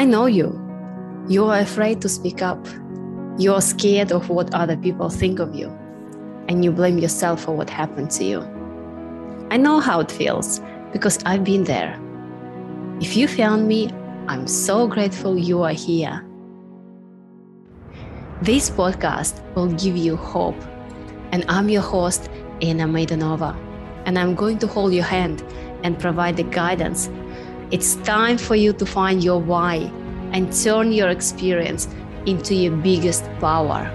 [0.00, 0.58] I know you.
[1.28, 2.66] You are afraid to speak up.
[3.36, 5.68] You are scared of what other people think of you.
[6.48, 8.40] And you blame yourself for what happened to you.
[9.50, 10.62] I know how it feels
[10.94, 12.00] because I've been there.
[13.02, 13.90] If you found me,
[14.26, 16.24] I'm so grateful you are here.
[18.40, 20.56] This podcast will give you hope.
[21.30, 22.30] And I'm your host,
[22.62, 23.54] Anna Maidanova.
[24.06, 25.44] And I'm going to hold your hand
[25.84, 27.10] and provide the guidance.
[27.70, 29.92] It's time for you to find your why
[30.32, 31.88] and turn your experience
[32.26, 33.90] into your biggest power.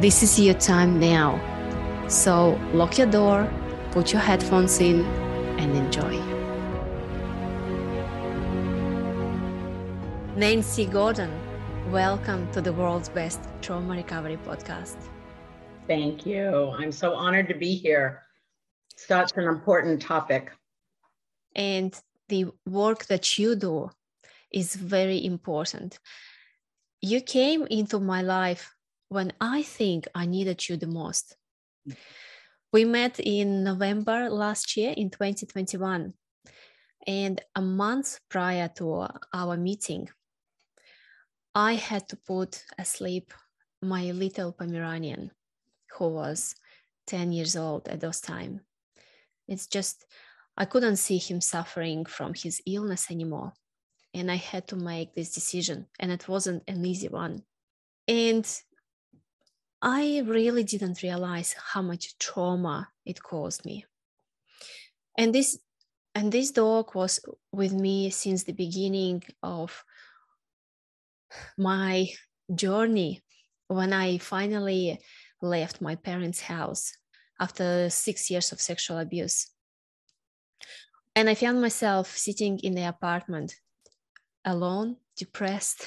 [0.00, 1.40] This is your time now.
[2.08, 3.50] So lock your door,
[3.90, 5.04] put your headphones in,
[5.58, 6.20] and enjoy.
[10.36, 11.30] Nancy Gordon,
[11.90, 14.96] welcome to the world's best trauma recovery podcast.
[15.86, 16.74] Thank you.
[16.78, 18.22] I'm so honored to be here.
[18.96, 20.52] Such an important topic.
[21.54, 23.90] And the work that you do
[24.56, 25.98] is very important.
[27.02, 28.74] You came into my life
[29.08, 31.36] when I think I needed you the most.
[32.72, 36.14] We met in November last year in 2021.
[37.06, 40.08] And a month prior to our meeting,
[41.54, 43.32] I had to put asleep
[43.82, 45.32] my little Pomeranian,
[45.98, 46.54] who was
[47.06, 48.62] 10 years old at those time.
[49.46, 50.06] It's just,
[50.56, 53.52] I couldn't see him suffering from his illness anymore.
[54.16, 57.42] And I had to make this decision, and it wasn't an easy one.
[58.08, 58.46] And
[59.82, 63.84] I really didn't realize how much trauma it caused me.
[65.18, 65.58] And this
[66.14, 67.20] and this dog was
[67.52, 69.84] with me since the beginning of
[71.58, 72.08] my
[72.54, 73.22] journey
[73.68, 74.98] when I finally
[75.42, 76.96] left my parents' house
[77.38, 79.50] after six years of sexual abuse.
[81.14, 83.54] And I found myself sitting in the apartment
[84.46, 85.86] alone, depressed,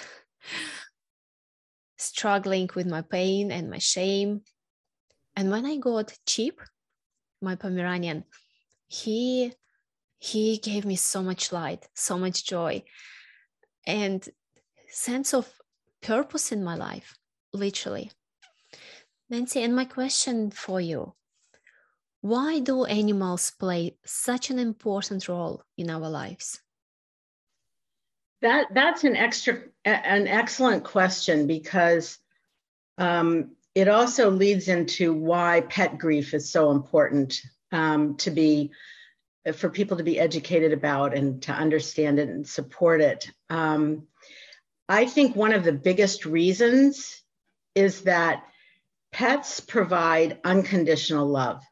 [1.98, 4.42] struggling with my pain and my shame.
[5.36, 6.61] And when I got Chip,
[7.42, 8.26] my Pomeranian,
[8.88, 9.54] he
[10.22, 12.83] he gave me so much light, so much joy.
[13.88, 14.28] And
[14.89, 15.50] sense of
[16.02, 17.17] purpose in my life,
[17.54, 18.12] literally.
[19.30, 21.14] Nancy, and my question for you
[22.22, 26.60] why do animals play such an important role in our lives?
[28.42, 32.17] That that's an extra an excellent question because
[32.98, 37.42] um, it also leads into why pet grief is so important
[37.72, 38.72] um, to be
[39.54, 43.32] for people to be educated about and to understand it and support it.
[43.50, 44.08] Um,
[44.88, 47.21] I think one of the biggest reasons
[47.76, 48.44] is that
[49.11, 51.64] pets provide unconditional love.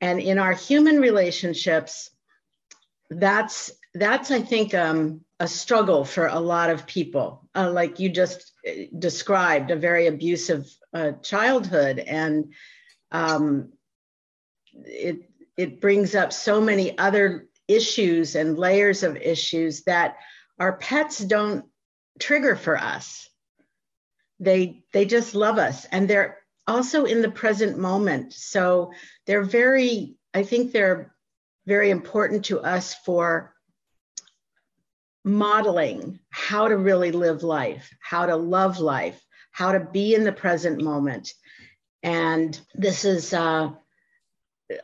[0.00, 2.10] And in our human relationships,
[3.10, 7.46] that's that's I think um, a struggle for a lot of people.
[7.54, 12.52] Uh, like you just uh, described, a very abusive uh, childhood, and
[13.12, 13.72] um,
[14.84, 20.16] it it brings up so many other issues and layers of issues that
[20.58, 21.64] our pets don't
[22.18, 23.28] trigger for us.
[24.38, 28.32] They they just love us and they're also in the present moment.
[28.32, 28.92] So
[29.26, 31.14] they're very I think they're
[31.66, 33.54] very important to us for
[35.26, 39.20] modeling how to really live life, how to love life,
[39.50, 41.34] how to be in the present moment.
[42.02, 43.70] And this is, uh,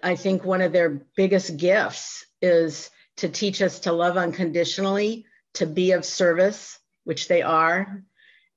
[0.03, 5.67] I think, one of their biggest gifts is to teach us to love unconditionally, to
[5.67, 8.03] be of service, which they are.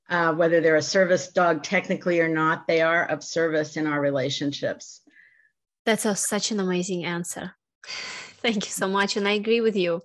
[0.08, 4.00] Uh, whether they're a service dog technically or not, they are of service in our
[4.00, 5.02] relationships.
[5.84, 7.54] That's a, such an amazing answer.
[7.86, 9.16] Thank you so much.
[9.16, 10.02] And I agree with you.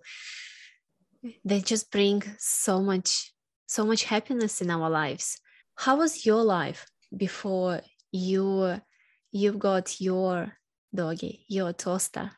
[1.45, 3.33] They just bring so much,
[3.67, 5.39] so much happiness in our lives.
[5.75, 8.81] How was your life before you
[9.31, 10.53] you got your
[10.93, 12.31] doggy, your toaster?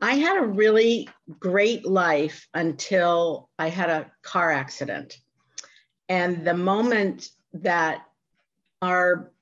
[0.00, 1.08] I had a really
[1.40, 5.18] great life until I had a car accident.
[6.08, 8.02] And the moment that
[8.82, 9.32] our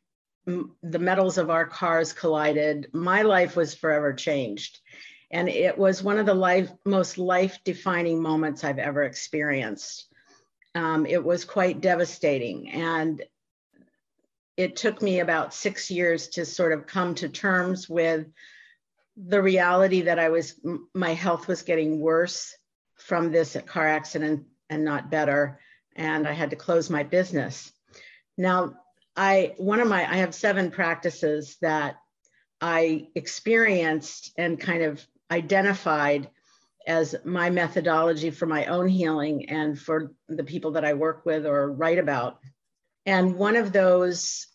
[0.47, 4.81] the metals of our cars collided, my life was forever changed.
[5.35, 10.07] And it was one of the life most life defining moments I've ever experienced.
[10.75, 12.71] Um, it was quite devastating.
[12.71, 13.23] And
[14.57, 18.27] it took me about six years to sort of come to terms with
[19.17, 20.59] the reality that I was,
[20.95, 22.57] my health was getting worse
[22.95, 25.59] from this car accident and not better
[25.97, 27.73] and I had to close my business.
[28.37, 28.75] Now,
[29.17, 31.97] I one of my I have seven practices that
[32.61, 36.31] I experienced and kind of identified
[36.87, 41.47] as my methodology for my own healing and for the people that I work with
[41.47, 42.39] or write about.
[43.07, 44.47] And one of those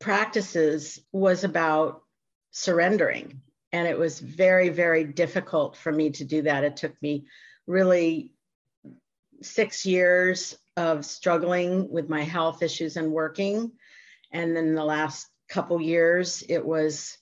[0.00, 2.02] practices was about
[2.50, 3.40] surrendering.
[3.72, 6.64] And it was very, very difficult for me to do that.
[6.64, 7.26] It took me
[7.66, 8.32] really
[9.42, 13.72] six years of struggling with my health issues and working.
[14.32, 17.16] And then the last couple years, it was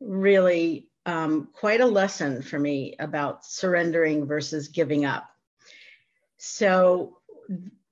[0.00, 5.28] really um, quite a lesson for me about surrendering versus giving up.
[6.38, 7.18] So,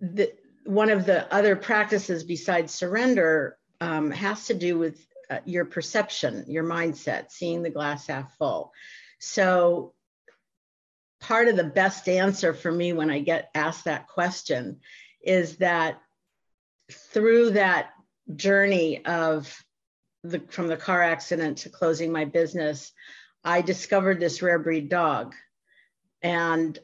[0.01, 0.33] the,
[0.65, 6.45] one of the other practices besides surrender um, has to do with uh, your perception,
[6.49, 8.73] your mindset, seeing the glass half full.
[9.19, 9.95] So,
[11.21, 14.81] part of the best answer for me when I get asked that question
[15.23, 16.01] is that
[16.91, 17.91] through that
[18.35, 19.65] journey of
[20.22, 22.93] the from the car accident to closing my business,
[23.44, 25.34] I discovered this rare breed dog,
[26.22, 26.78] and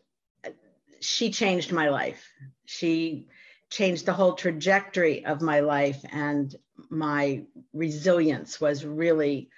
[1.00, 2.26] she changed my life.
[2.64, 3.28] She
[3.70, 6.54] changed the whole trajectory of my life, and
[6.88, 9.50] my resilience was really,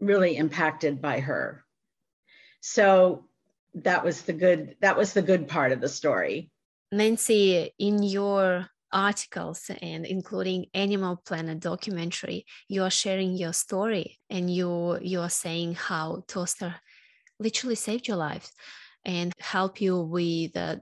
[0.00, 1.64] really impacted by her.
[2.60, 3.26] So
[3.74, 4.76] that was the good.
[4.80, 6.50] That was the good part of the story.
[6.92, 14.52] Nancy, in your articles and including Animal Planet documentary, you are sharing your story and
[14.52, 16.74] you you are saying how Toaster
[17.38, 18.50] literally saved your life
[19.04, 20.80] and help you with a,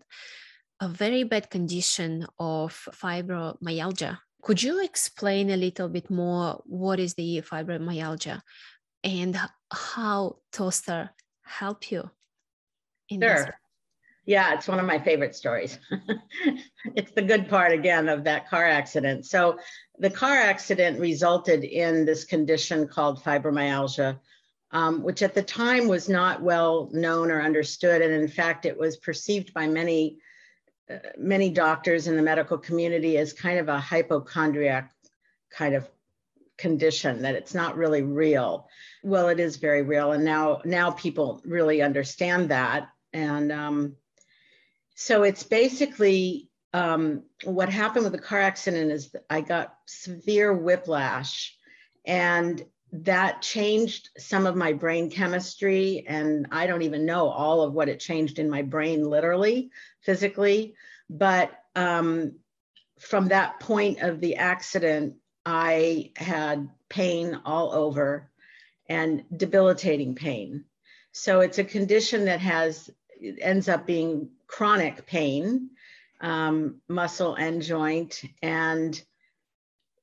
[0.80, 4.18] a very bad condition of fibromyalgia.
[4.42, 8.40] Could you explain a little bit more what is the fibromyalgia
[9.02, 9.38] and
[9.72, 11.10] how Toaster
[11.42, 12.10] help you?
[13.08, 13.58] In sure.
[14.26, 15.78] Yeah, it's one of my favorite stories.
[16.94, 19.26] it's the good part again of that car accident.
[19.26, 19.58] So,
[19.98, 24.18] the car accident resulted in this condition called fibromyalgia,
[24.70, 28.02] um, which at the time was not well known or understood.
[28.02, 30.18] And in fact, it was perceived by many,
[30.90, 34.90] uh, many doctors in the medical community as kind of a hypochondriac
[35.50, 35.88] kind of
[36.56, 38.68] condition that it's not really real
[39.02, 43.96] well it is very real and now now people really understand that and um,
[44.94, 51.56] so it's basically um, what happened with the car accident is I got severe whiplash,
[52.04, 56.04] and that changed some of my brain chemistry.
[56.06, 59.70] And I don't even know all of what it changed in my brain, literally,
[60.02, 60.74] physically.
[61.10, 62.36] But um,
[63.00, 65.14] from that point of the accident,
[65.44, 68.30] I had pain all over
[68.88, 70.64] and debilitating pain.
[71.12, 72.90] So it's a condition that has
[73.40, 75.70] ends up being chronic pain,
[76.20, 79.00] um, muscle and joint, and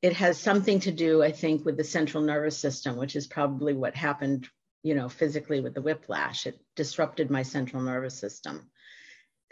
[0.01, 3.73] it has something to do, I think, with the central nervous system, which is probably
[3.73, 4.47] what happened,
[4.83, 6.47] you know, physically with the whiplash.
[6.47, 8.69] It disrupted my central nervous system.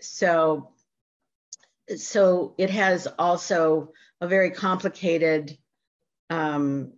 [0.02, 0.72] So,
[1.96, 5.58] so it has also a very complicated
[6.30, 6.94] um,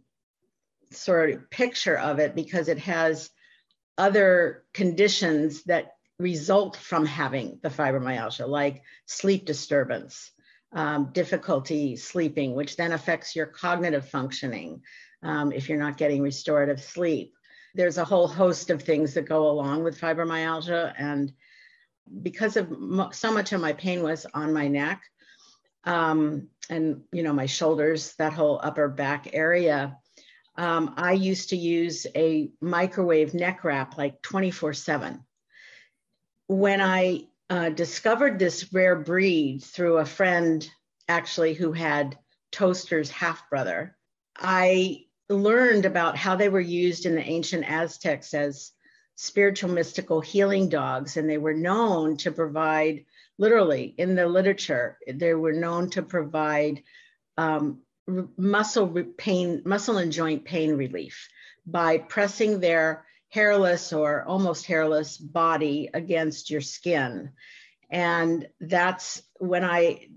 [0.92, 3.30] sort of picture of it because it has
[3.98, 5.92] other conditions that
[6.22, 10.32] result from having the fibromyalgia, like sleep disturbance,
[10.74, 14.82] um, difficulty sleeping, which then affects your cognitive functioning
[15.24, 17.34] um, if you're not getting restorative sleep.
[17.74, 20.94] There's a whole host of things that go along with fibromyalgia.
[20.98, 21.34] And
[22.22, 22.70] because of
[23.12, 25.01] so much of my pain was on my neck
[25.84, 29.98] um, and, you know, my shoulders, that whole upper back area,
[30.58, 35.24] um, I used to use a microwave neck wrap like 24 7
[36.51, 40.70] when I uh, discovered this rare breed through a friend
[41.08, 42.17] actually who had
[42.51, 43.96] Toaster's half brother,
[44.36, 48.74] I learned about how they were used in the ancient Aztecs as
[49.15, 51.15] spiritual mystical healing dogs.
[51.15, 53.05] And they were known to provide,
[53.38, 56.84] literally in the literature, they were known to provide
[57.38, 57.79] um,
[58.36, 61.29] muscle pain, muscle and joint pain relief
[61.65, 67.32] by pressing their hairless or almost hairless body against your skin.
[67.90, 70.08] And that's when I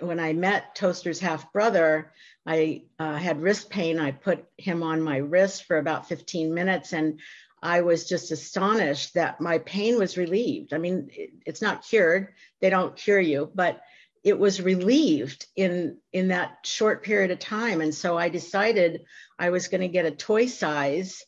[0.00, 2.12] when I met Toaster's half brother,
[2.44, 4.00] I uh, had wrist pain.
[4.00, 7.20] I put him on my wrist for about 15 minutes and
[7.62, 10.74] I was just astonished that my pain was relieved.
[10.74, 12.34] I mean, it, it's not cured.
[12.60, 13.80] They don't cure you, but
[14.24, 17.80] it was relieved in in that short period of time.
[17.80, 19.04] And so I decided
[19.38, 21.24] I was going to get a toy size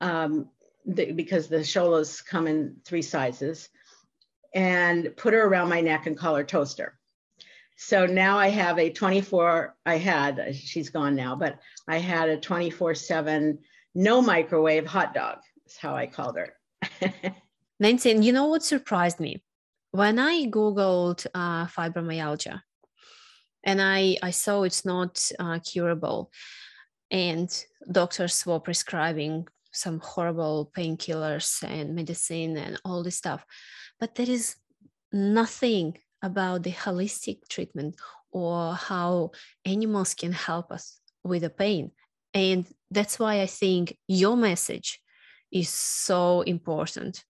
[0.00, 0.48] um,
[0.88, 3.68] the, because the Xolos come in three sizes,
[4.54, 6.98] and put her around my neck and call her Toaster.
[7.76, 12.36] So now I have a 24, I had, she's gone now, but I had a
[12.36, 13.58] 24 7
[13.94, 16.54] no microwave hot dog, is how I called her.
[17.80, 19.42] Nancy, you know what surprised me?
[19.92, 22.60] When I Googled uh, fibromyalgia
[23.64, 26.30] and I, I saw it's not uh, curable,
[27.10, 27.48] and
[27.90, 29.46] doctors were prescribing
[29.78, 33.44] some horrible painkillers and medicine and all this stuff.
[34.00, 34.56] But there is
[35.12, 37.96] nothing about the holistic treatment
[38.30, 39.30] or how
[39.64, 41.92] animals can help us with the pain.
[42.34, 45.00] And that's why I think your message
[45.50, 47.24] is so important.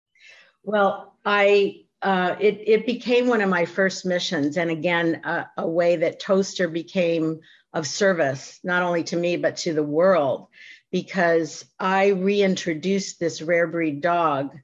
[0.63, 5.67] Well, I uh, it it became one of my first missions, and again, uh, a
[5.67, 7.39] way that Toaster became
[7.73, 10.47] of service not only to me but to the world,
[10.91, 14.55] because I reintroduced this rare breed dog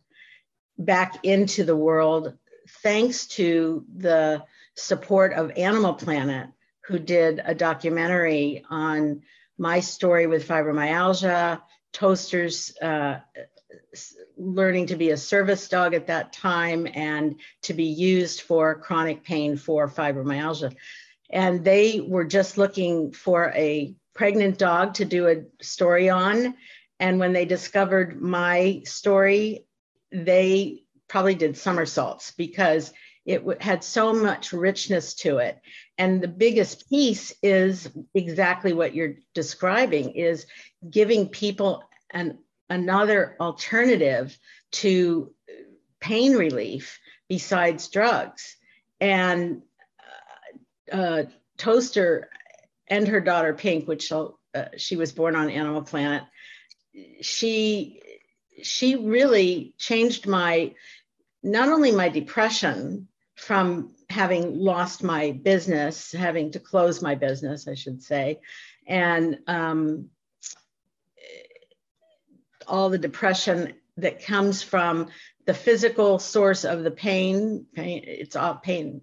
[0.78, 2.34] back into the world
[2.82, 4.44] thanks to the
[4.76, 6.50] support of Animal Planet,
[6.86, 9.22] who did a documentary on
[9.58, 11.62] my story with fibromyalgia,
[11.92, 13.20] Toaster's uh,
[14.38, 19.24] learning to be a service dog at that time and to be used for chronic
[19.24, 20.76] pain for fibromyalgia.
[21.30, 26.56] And they were just looking for a pregnant dog to do a story on.
[27.00, 29.66] And when they discovered my story,
[30.12, 32.94] they probably did somersaults because
[33.26, 35.60] it w- had so much richness to it
[35.98, 40.46] and the biggest piece is exactly what you're describing is
[40.90, 42.40] giving people an
[42.70, 44.38] another alternative
[44.72, 45.32] to
[46.00, 48.56] pain relief besides drugs
[49.00, 49.62] and
[50.92, 51.24] uh, uh,
[51.58, 52.30] toaster
[52.88, 54.28] and her daughter pink which uh,
[54.78, 56.24] she was born on animal planet
[57.22, 58.02] she
[58.62, 60.74] she really changed my
[61.42, 67.74] not only my depression from having lost my business, having to close my business, I
[67.74, 68.40] should say,
[68.88, 70.10] and um,
[72.68, 75.10] all the depression that comes from
[75.46, 77.66] the physical source of the pain.
[77.74, 79.02] Pain, it's all pain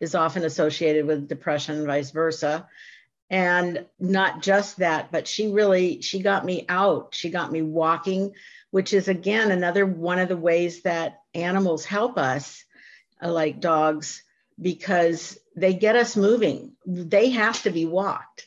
[0.00, 2.68] is often associated with depression, vice versa.
[3.30, 7.14] And not just that, but she really she got me out.
[7.14, 8.32] She got me walking,
[8.70, 12.64] which is again another one of the ways that animals help us
[13.22, 14.22] uh, like dogs
[14.60, 16.72] because they get us moving.
[16.86, 18.46] They have to be walked.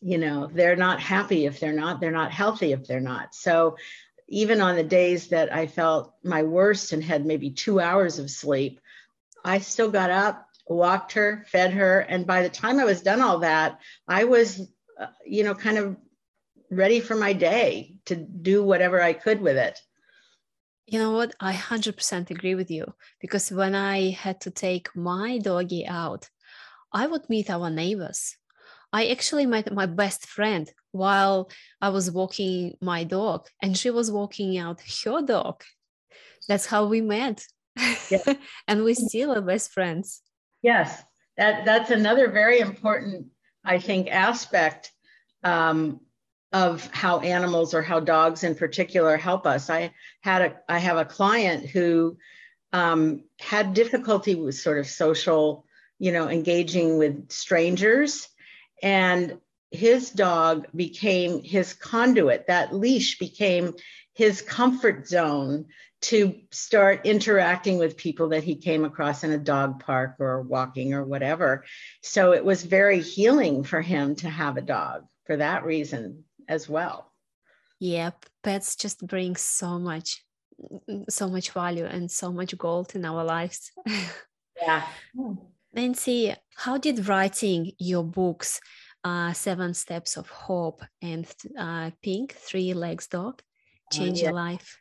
[0.00, 3.34] You know, they're not happy if they're not, they're not healthy if they're not.
[3.34, 3.76] So
[4.28, 8.30] even on the days that I felt my worst and had maybe two hours of
[8.30, 8.80] sleep,
[9.44, 12.00] I still got up, walked her, fed her.
[12.00, 14.60] And by the time I was done all that, I was,
[15.00, 15.96] uh, you know, kind of
[16.70, 19.78] ready for my day to do whatever I could with it.
[20.86, 21.34] You know what?
[21.40, 26.28] I 100% agree with you because when I had to take my doggy out,
[26.92, 28.36] I would meet our neighbors.
[28.92, 34.12] I actually met my best friend while I was walking my dog, and she was
[34.12, 35.64] walking out her dog.
[36.46, 37.44] That's how we met.
[38.10, 38.34] Yeah.
[38.68, 40.22] and we still are best friends.
[40.64, 41.04] Yes,
[41.36, 43.26] that, that's another very important,
[43.62, 44.92] I think, aspect
[45.42, 46.00] um,
[46.54, 49.68] of how animals or how dogs in particular help us.
[49.68, 49.92] I
[50.22, 52.16] had a I have a client who
[52.72, 55.66] um, had difficulty with sort of social,
[55.98, 58.26] you know, engaging with strangers,
[58.82, 59.38] and
[59.74, 62.46] his dog became his conduit.
[62.46, 63.74] That leash became
[64.14, 65.66] his comfort zone
[66.02, 70.92] to start interacting with people that he came across in a dog park or walking
[70.92, 71.64] or whatever.
[72.02, 76.68] So it was very healing for him to have a dog for that reason as
[76.68, 77.10] well.
[77.80, 78.10] Yeah,
[78.42, 80.22] pets just bring so much,
[81.08, 83.72] so much value and so much gold in our lives.
[84.62, 84.86] yeah.
[85.72, 88.60] Nancy, how did writing your books,
[89.04, 91.26] uh, Seven Steps of Hope and
[91.58, 94.24] uh, Pink, Three Legs Dog, uh, change uh, yeah.
[94.24, 94.78] your life?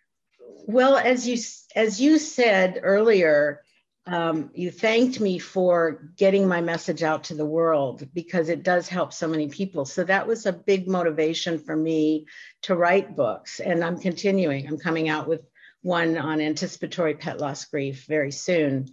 [0.66, 1.38] Well, as you
[1.76, 3.64] as you said earlier,
[4.06, 8.88] um, you thanked me for getting my message out to the world because it does
[8.88, 9.86] help so many people.
[9.86, 12.28] So that was a big motivation for me
[12.64, 13.60] to write books.
[13.60, 14.68] And I'm continuing.
[14.68, 15.42] I'm coming out with
[15.82, 18.90] one on anticipatory pet loss grief very soon.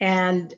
[0.00, 0.52] And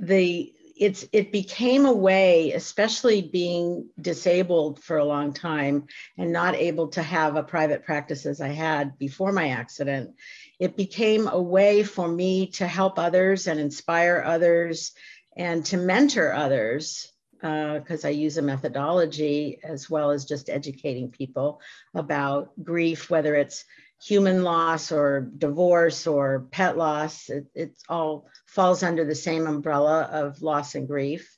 [0.00, 5.86] the it's it became a way especially being disabled for a long time
[6.18, 10.10] and not able to have a private practice as i had before my accident
[10.58, 14.92] it became a way for me to help others and inspire others
[15.36, 17.12] and to mentor others
[17.42, 21.60] because uh, I use a methodology as well as just educating people
[21.92, 23.64] about grief, whether it's
[24.02, 27.28] human loss or divorce or pet loss.
[27.28, 31.36] It, it all falls under the same umbrella of loss and grief.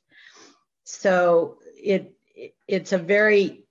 [0.83, 2.13] So it
[2.67, 3.65] it's a very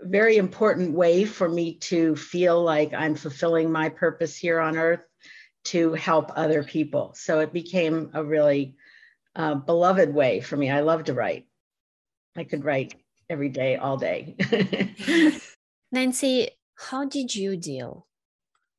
[0.00, 5.04] very important way for me to feel like I'm fulfilling my purpose here on earth
[5.64, 7.12] to help other people.
[7.14, 8.74] So it became a really
[9.36, 10.70] uh, beloved way for me.
[10.70, 11.46] I love to write.
[12.36, 12.96] I could write
[13.30, 14.36] every day, all day.
[15.92, 16.50] Nancy,
[16.90, 18.06] how did you deal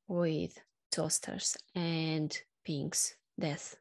[0.07, 0.59] with
[0.91, 3.77] Toaster's and Pink's death?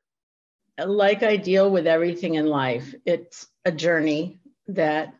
[0.78, 5.14] Like I deal with everything in life, it's a journey that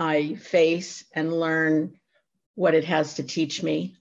[0.00, 1.98] I face and learn
[2.54, 3.96] what it has to teach me.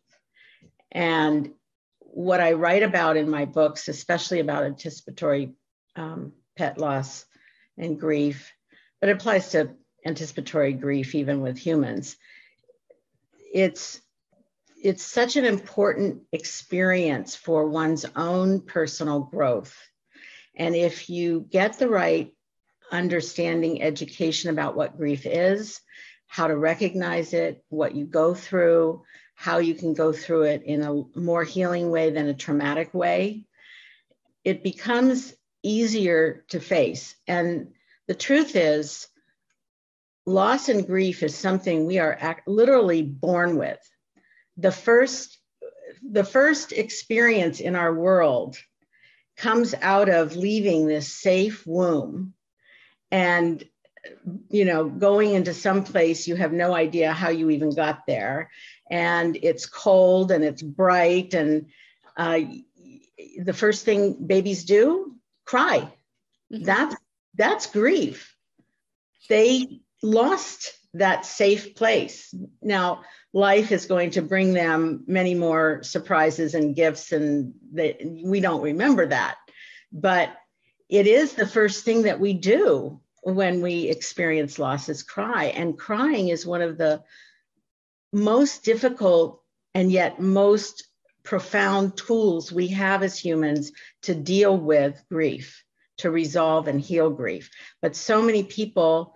[0.91, 1.51] And
[1.99, 5.53] what I write about in my books, especially about anticipatory
[5.97, 7.25] um, pet loss
[7.77, 8.53] and grief,
[9.01, 9.71] but it applies to
[10.05, 12.15] anticipatory grief even with humans.
[13.53, 14.01] It's
[14.85, 19.75] it's such an important experience for one's own personal growth.
[20.55, 22.31] And if you get the right
[22.91, 25.81] understanding education about what grief is,
[26.27, 29.01] how to recognize it, what you go through,
[29.33, 33.47] how you can go through it in a more healing way than a traumatic way,
[34.43, 37.15] it becomes easier to face.
[37.25, 37.73] And
[38.07, 39.07] the truth is,
[40.27, 43.79] loss and grief is something we are act- literally born with.
[44.57, 45.37] The first,
[46.01, 48.57] the first experience in our world
[49.37, 52.33] comes out of leaving this safe womb
[53.11, 53.63] and
[54.49, 58.49] you know going into some place you have no idea how you even got there.
[58.89, 61.67] And it's cold and it's bright and
[62.15, 62.39] uh,
[63.37, 65.91] the first thing babies do cry.
[66.51, 66.63] Mm-hmm.
[66.63, 66.95] that's
[67.33, 68.35] that's grief.
[69.29, 72.33] They lost that safe place.
[72.61, 73.01] Now
[73.33, 78.61] life is going to bring them many more surprises and gifts and they, we don't
[78.61, 79.35] remember that.
[79.91, 80.29] But
[80.87, 85.45] it is the first thing that we do when we experience loss is cry.
[85.45, 87.03] And crying is one of the
[88.13, 89.41] most difficult
[89.73, 90.87] and yet most
[91.23, 93.71] profound tools we have as humans
[94.03, 95.63] to deal with grief
[95.97, 97.49] to resolve and heal grief.
[97.81, 99.14] But so many people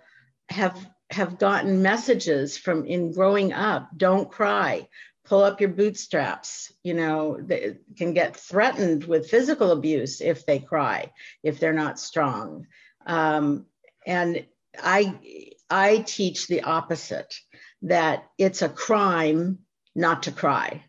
[0.49, 0.77] have
[1.11, 4.87] have gotten messages from in growing up don't cry.
[5.25, 10.59] Pull up your bootstraps you know they can get threatened with physical abuse if they
[10.59, 11.11] cry
[11.43, 12.67] if they're not strong.
[13.05, 13.65] Um,
[14.05, 14.45] and
[14.81, 17.33] i i teach the opposite
[17.81, 19.59] that it's a crime
[19.95, 20.83] not to cry.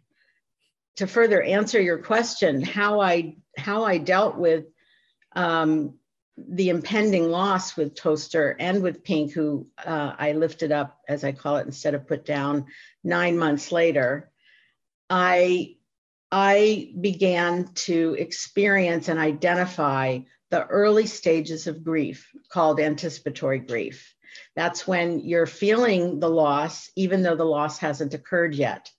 [0.96, 4.64] To further answer your question how i how i dealt with
[5.37, 5.94] um,
[6.36, 11.32] the impending loss with toaster and with pink who uh, i lifted up as i
[11.32, 12.64] call it instead of put down
[13.04, 14.30] nine months later
[15.10, 15.74] i
[16.32, 20.18] i began to experience and identify
[20.50, 24.14] the early stages of grief called anticipatory grief.
[24.56, 28.90] That's when you're feeling the loss even though the loss hasn't occurred yet.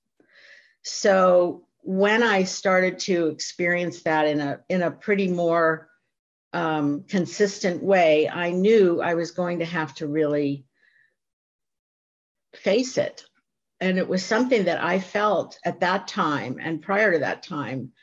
[0.83, 5.89] So when i started to experience that in a in a pretty more
[6.53, 10.65] um, consistent way, I knew I was going to have to really
[12.55, 13.23] face it.
[13.79, 17.93] And it was something that I felt at that time and prior to that time,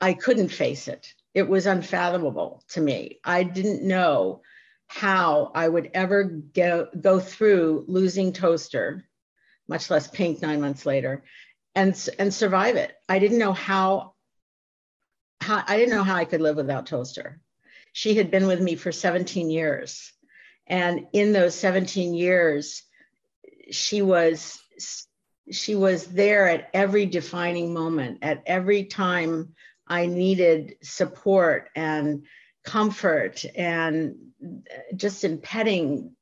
[0.00, 1.14] I couldn't face it.
[1.32, 3.20] It was unfathomable to me.
[3.24, 4.42] I didn't know
[4.86, 9.08] how I would ever go, go through losing Toaster,
[9.66, 11.24] much less Pink nine months later,
[11.74, 12.94] and, and survive it.
[13.08, 14.13] I didn't know how
[15.44, 17.38] how, I didn't know how I could live without Toaster.
[17.92, 20.12] She had been with me for 17 years.
[20.66, 22.82] And in those 17 years,
[23.70, 24.58] she was
[25.50, 29.54] she was there at every defining moment, at every time
[29.86, 32.24] I needed support and
[32.64, 34.16] comfort and
[34.96, 36.13] just in petting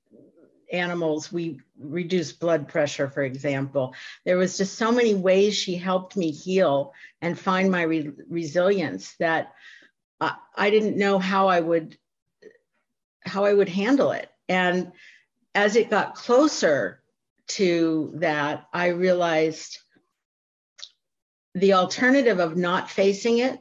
[0.72, 3.94] animals we reduce blood pressure for example.
[4.24, 9.14] There was just so many ways she helped me heal and find my re- resilience
[9.18, 9.52] that
[10.20, 11.96] I, I didn't know how i would
[13.24, 14.30] how i would handle it.
[14.48, 14.92] And
[15.54, 17.02] as it got closer
[17.48, 19.78] to that i realized
[21.54, 23.60] the alternative of not facing it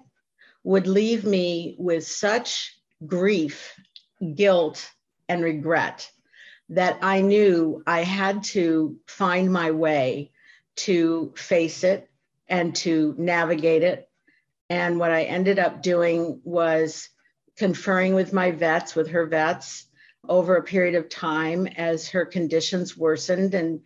[0.64, 3.74] would leave me with such grief
[4.36, 4.90] guilt
[5.28, 6.10] and regret
[6.72, 10.32] that I knew I had to find my way
[10.78, 12.10] to face it
[12.48, 14.10] and to navigate it.
[14.70, 17.10] And what I ended up doing was
[17.58, 19.86] conferring with my vets, with her vets,
[20.28, 23.82] over a period of time as her conditions worsened and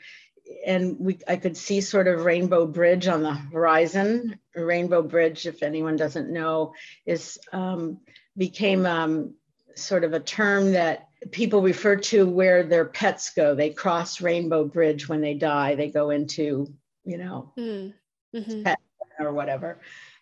[0.66, 4.38] and we I could see sort of Rainbow Bridge on the horizon.
[4.54, 8.00] Rainbow Bridge, if anyone doesn't know, is um,
[8.38, 9.34] became um,
[9.76, 13.56] sort of a term that people refer to where their pets go.
[13.56, 15.76] They cross Rainbow Bridge when they die.
[15.76, 16.74] They go into,
[17.04, 17.94] you know, mm.
[18.34, 18.80] hmm pet
[19.20, 19.80] or whatever.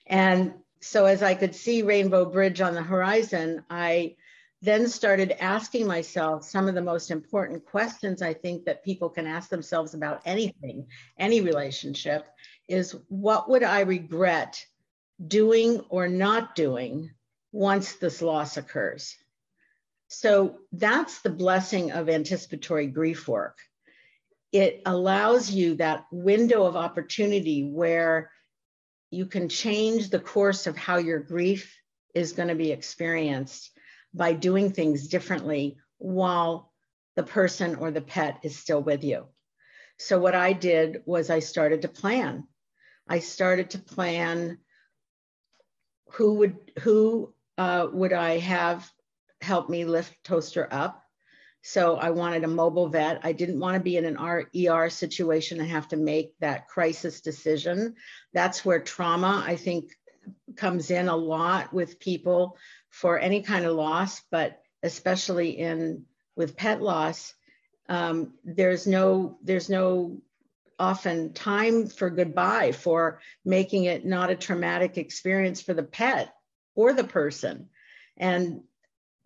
[0.08, 4.16] And so as I could see Rainbow Bridge on the horizon, I
[4.62, 9.28] then started asking myself some of the most important questions I think that people can
[9.28, 12.28] ask themselves about anything, any relationship,
[12.70, 14.66] is what would I regret
[15.28, 17.12] doing or not doing
[17.52, 19.18] once this loss occurs?
[20.14, 23.58] So that's the blessing of anticipatory grief work.
[24.52, 28.30] It allows you that window of opportunity where
[29.10, 31.76] you can change the course of how your grief
[32.14, 33.72] is going to be experienced
[34.14, 36.72] by doing things differently while
[37.16, 39.26] the person or the pet is still with you.
[39.98, 42.48] So, what I did was I started to plan.
[43.08, 44.60] I started to plan
[46.12, 48.88] who would who uh, would I have
[49.44, 51.04] help me lift Toaster up.
[51.62, 53.22] So I wanted a mobile vet.
[53.24, 57.22] I didn't want to be in an ER situation and have to make that crisis
[57.22, 57.96] decision.
[58.34, 59.92] That's where trauma, I think,
[60.56, 62.58] comes in a lot with people
[62.90, 67.34] for any kind of loss, but especially in with pet loss,
[67.88, 70.22] um, there's no there's no
[70.80, 76.34] often time for goodbye for making it not a traumatic experience for the pet
[76.76, 77.70] or the person.
[78.18, 78.62] And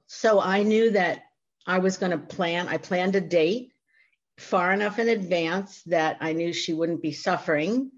[0.07, 1.23] so I knew that
[1.65, 2.67] I was going to plan.
[2.67, 3.73] I planned a date
[4.37, 7.91] far enough in advance that I knew she wouldn't be suffering,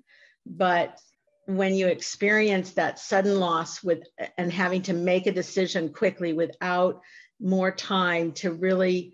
[0.45, 0.99] but
[1.45, 4.03] when you experience that sudden loss with
[4.37, 7.01] and having to make a decision quickly without
[7.39, 9.13] more time to really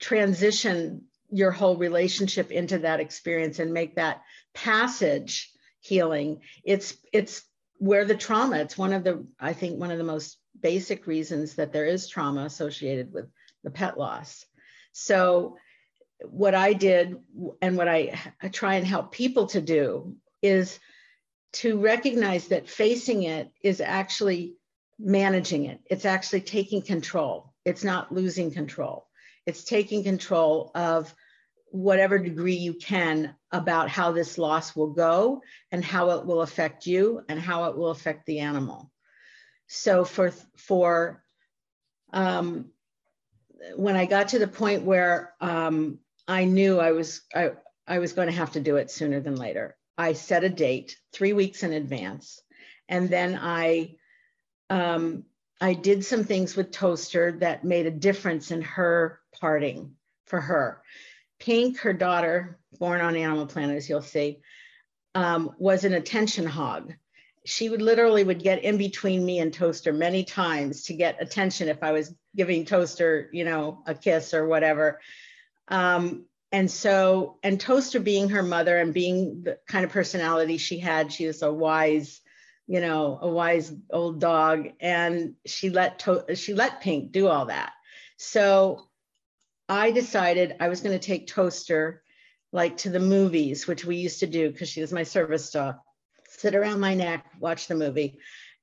[0.00, 4.22] transition your whole relationship into that experience and make that
[4.54, 7.42] passage healing it's it's
[7.78, 11.54] where the trauma it's one of the i think one of the most basic reasons
[11.54, 13.26] that there is trauma associated with
[13.62, 14.44] the pet loss
[14.92, 15.56] so
[16.22, 17.16] what i did
[17.60, 20.78] and what I, I try and help people to do is
[21.54, 24.56] to recognize that facing it is actually
[24.98, 25.80] managing it.
[25.86, 27.52] It's actually taking control.
[27.64, 29.06] It's not losing control.
[29.46, 31.14] It's taking control of
[31.70, 36.86] whatever degree you can about how this loss will go and how it will affect
[36.86, 38.90] you and how it will affect the animal.
[39.66, 41.22] So for for
[42.12, 42.66] um,
[43.76, 45.98] when I got to the point where um,
[46.28, 47.52] I knew I was I,
[47.86, 49.76] I was going to have to do it sooner than later.
[49.96, 52.40] I set a date three weeks in advance.
[52.88, 53.96] And then I,
[54.70, 55.24] um,
[55.60, 59.94] I did some things with Toaster that made a difference in her parting
[60.26, 60.82] for her.
[61.38, 64.40] Pink, her daughter, born on Animal Planet, as you'll see,
[65.14, 66.92] um, was an attention hog.
[67.44, 71.68] She would literally would get in between me and Toaster many times to get attention
[71.68, 75.00] if I was giving Toaster, you know, a kiss or whatever.
[75.68, 80.78] Um, and so and toaster being her mother and being the kind of personality she
[80.78, 82.20] had she was a wise
[82.68, 84.68] you know a wise old dog.
[84.80, 87.72] And she let to- she let pink do all that.
[88.16, 88.88] So
[89.66, 92.02] i decided i was going to take toaster
[92.52, 95.76] like to the movies which we used to do because she was my service dog
[96.38, 98.18] sit around my neck watch the movie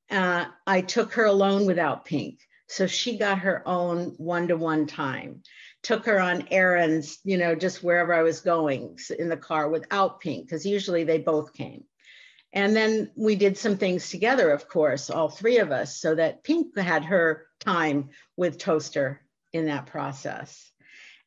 [0.09, 5.41] uh, i took her alone without pink so she got her own one-to-one time
[5.83, 10.19] took her on errands, you know, just wherever I was going in the car without
[10.19, 11.83] Pink, because usually they both came.
[12.53, 16.43] And then we did some things together, of course, all three of us, so that
[16.43, 19.21] Pink had her time with Toaster
[19.53, 20.69] in that process.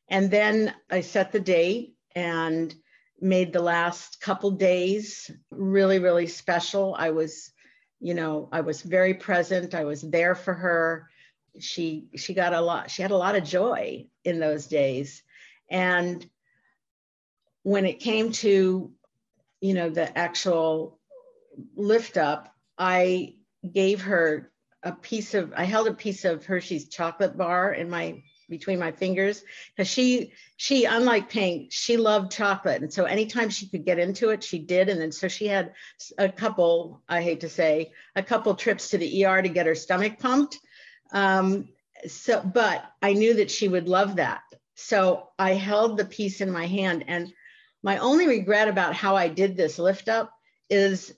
[0.07, 2.73] And then I set the date and
[3.19, 6.95] made the last couple days really, really special.
[6.97, 7.51] I was,
[7.99, 9.73] you know, I was very present.
[9.73, 11.09] I was there for her
[11.59, 15.23] she she got a lot she had a lot of joy in those days
[15.69, 16.29] and
[17.63, 18.91] when it came to
[19.61, 20.99] you know the actual
[21.75, 23.33] lift up i
[23.73, 24.51] gave her
[24.83, 28.91] a piece of i held a piece of hershey's chocolate bar in my between my
[28.91, 29.43] fingers
[29.75, 34.29] because she she unlike pink she loved chocolate and so anytime she could get into
[34.29, 35.73] it she did and then so she had
[36.17, 39.75] a couple i hate to say a couple trips to the er to get her
[39.75, 40.59] stomach pumped
[41.11, 41.69] um,
[42.07, 44.41] so, but I knew that she would love that.
[44.75, 47.05] So I held the piece in my hand.
[47.07, 47.33] And
[47.83, 50.31] my only regret about how I did this lift up
[50.69, 51.13] is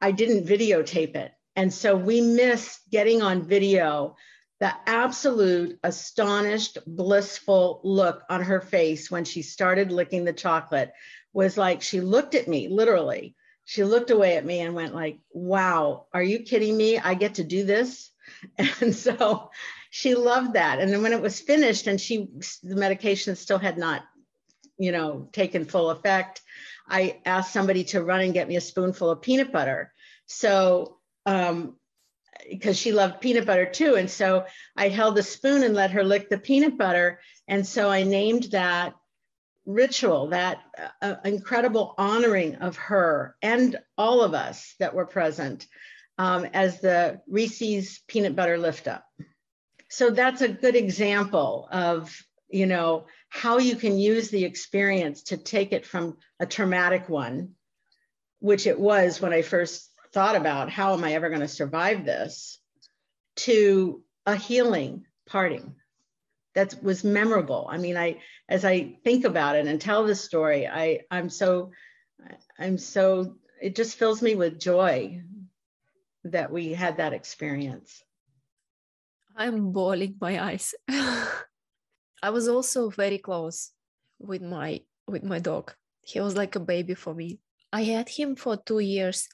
[0.00, 1.32] I didn't videotape it.
[1.56, 4.16] And so we missed getting on video
[4.60, 10.92] the absolute astonished, blissful look on her face when she started licking the chocolate
[11.32, 13.36] was like she looked at me literally.
[13.64, 16.98] She looked away at me and went like, "Wow, are you kidding me?
[16.98, 18.10] I get to do this?"
[18.80, 19.50] And so
[19.90, 20.80] she loved that.
[20.80, 22.28] And then when it was finished and she
[22.62, 24.02] the medication still had not,
[24.78, 26.42] you know, taken full effect,
[26.88, 29.92] I asked somebody to run and get me a spoonful of peanut butter.
[30.26, 31.77] So um,
[32.50, 33.96] because she loved peanut butter too.
[33.96, 34.44] And so
[34.76, 37.20] I held the spoon and let her lick the peanut butter.
[37.46, 38.94] And so I named that
[39.66, 40.58] ritual, that
[41.02, 45.66] uh, incredible honoring of her and all of us that were present
[46.16, 49.04] um, as the Reese's peanut butter lift up.
[49.90, 52.14] So that's a good example of,
[52.48, 57.50] you know, how you can use the experience to take it from a traumatic one,
[58.40, 62.04] which it was when I first thought about how am I ever going to survive
[62.04, 62.58] this,
[63.36, 65.74] to a healing parting
[66.54, 67.68] that was memorable.
[67.70, 71.70] I mean, I as I think about it and tell the story, I I'm so
[72.58, 75.22] I'm so it just fills me with joy
[76.24, 78.02] that we had that experience.
[79.36, 80.74] I'm bawling my eyes.
[80.88, 83.70] I was also very close
[84.18, 85.72] with my with my dog.
[86.02, 87.38] He was like a baby for me.
[87.72, 89.28] I had him for two years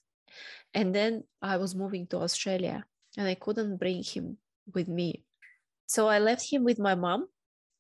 [0.75, 2.85] and then I was moving to Australia
[3.17, 4.39] and I couldn't bring him
[4.75, 5.25] with me.
[5.87, 7.29] So I left him with my mom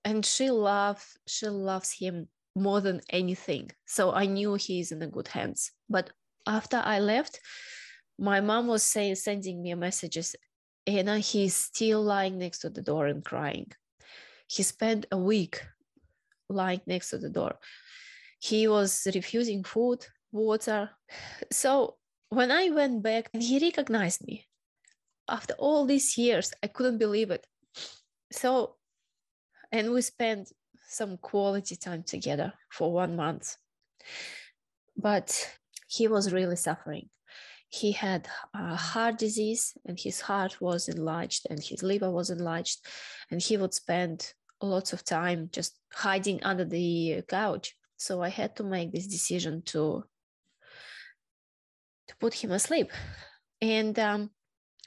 [0.04, 3.70] and she loves she loves him more than anything.
[3.86, 5.72] So I knew he's in the good hands.
[5.90, 6.10] But
[6.46, 7.40] after I left,
[8.18, 10.36] my mom was saying sending me messages
[10.86, 13.72] and he's still lying next to the door and crying.
[14.46, 15.64] He spent a week
[16.48, 17.58] lying next to the door.
[18.38, 20.90] He was refusing food, water.
[21.50, 21.96] So
[22.34, 24.46] when I went back, he recognized me.
[25.28, 27.46] After all these years, I couldn't believe it.
[28.30, 28.76] So,
[29.72, 30.52] and we spent
[30.88, 33.56] some quality time together for one month.
[34.96, 35.56] But
[35.88, 37.08] he was really suffering.
[37.68, 42.86] He had a heart disease, and his heart was enlarged, and his liver was enlarged,
[43.30, 47.74] and he would spend lots of time just hiding under the couch.
[47.96, 50.04] So I had to make this decision to to
[52.24, 52.90] put him asleep.
[53.60, 54.30] And um,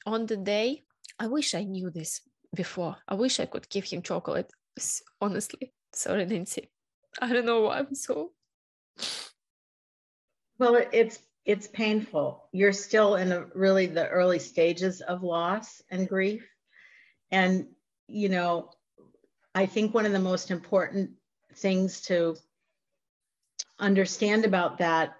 [0.07, 0.81] on the day,
[1.19, 2.21] I wish I knew this
[2.55, 2.95] before.
[3.07, 4.51] I wish I could give him chocolate.
[5.21, 6.71] Honestly, sorry, Nancy.
[7.21, 8.31] I don't know why I'm so.
[10.57, 12.49] Well, it's it's painful.
[12.51, 16.43] You're still in a, really the early stages of loss and grief,
[17.29, 17.67] and
[18.07, 18.71] you know,
[19.53, 21.11] I think one of the most important
[21.53, 22.35] things to
[23.79, 25.17] understand about that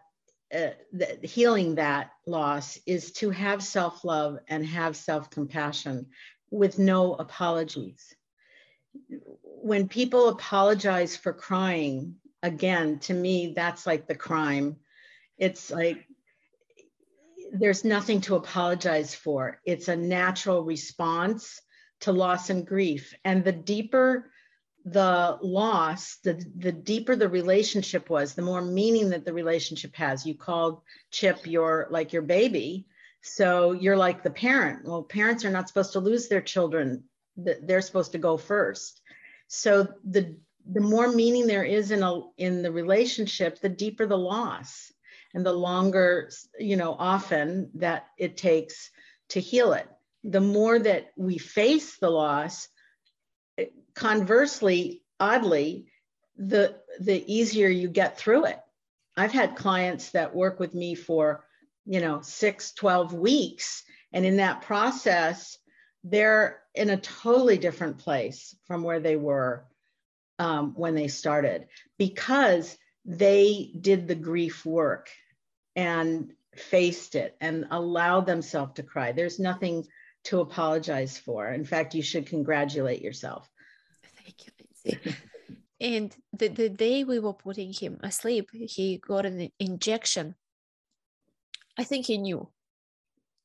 [0.54, 6.08] uh, the, healing that loss is to have self love and have self compassion
[6.50, 8.16] with no apologies.
[9.44, 14.78] When people apologize for crying, again, to me, that's like the crime.
[15.38, 16.08] It's like
[17.52, 19.60] there's nothing to apologize for.
[19.66, 21.62] It's a natural response
[22.02, 23.14] to loss and grief.
[23.24, 24.32] And the deeper
[24.92, 30.26] the loss, the, the deeper the relationship was, the more meaning that the relationship has.
[30.26, 32.86] You called Chip your like your baby.
[33.22, 34.86] So you're like the parent.
[34.86, 37.04] Well, parents are not supposed to lose their children.
[37.36, 39.02] They're supposed to go first.
[39.48, 40.38] So the
[40.70, 44.92] the more meaning there is in a in the relationship, the deeper the loss
[45.34, 48.90] and the longer, you know, often that it takes
[49.30, 49.88] to heal it.
[50.24, 52.70] The more that we face the loss,
[53.98, 55.88] conversely, oddly,
[56.38, 58.60] the the easier you get through it.
[59.18, 61.44] I've had clients that work with me for,
[61.86, 63.84] you know, six, 12 weeks.
[64.14, 65.58] And in that process,
[66.04, 69.66] they're in a totally different place from where they were
[70.38, 75.10] um, when they started because they did the grief work
[75.76, 79.12] and faced it and allowed themselves to cry.
[79.12, 79.88] There's nothing
[80.26, 81.48] to apologize for.
[81.48, 83.50] In fact, you should congratulate yourself.
[85.80, 90.36] And the, the day we were putting him asleep, he got an injection.
[91.78, 92.50] I think he knew,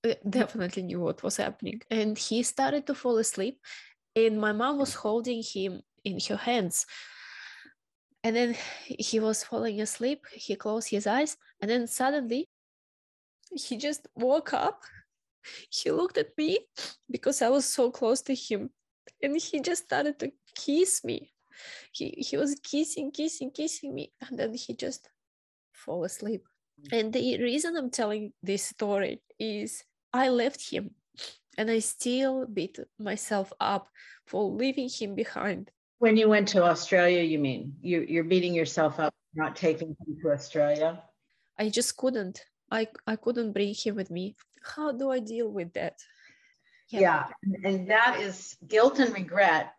[0.07, 1.83] uh, definitely knew what was happening.
[1.91, 3.61] And he started to fall asleep.
[4.17, 6.87] And my mom was holding him in her hands.
[8.25, 10.25] And then he was falling asleep.
[10.33, 11.37] He closed his eyes.
[11.61, 12.49] And then suddenly
[13.55, 14.83] he just woke up.
[15.69, 16.61] He looked at me
[17.11, 18.71] because I was so close to him.
[19.23, 21.33] And he just started to kiss me.
[21.93, 25.09] He he was kissing, kissing, kissing me, and then he just
[25.73, 26.45] fall asleep.
[26.91, 30.91] And the reason I'm telling this story is I left him
[31.57, 33.89] and I still beat myself up
[34.27, 35.71] for leaving him behind.
[35.99, 40.19] When you went to Australia, you mean you, you're beating yourself up not taking him
[40.23, 41.03] to Australia?
[41.59, 42.45] I just couldn't.
[42.71, 44.35] I, I couldn't bring him with me.
[44.63, 45.99] How do I deal with that?
[46.89, 47.01] Yep.
[47.01, 47.27] Yeah.
[47.65, 49.73] And that is guilt and regret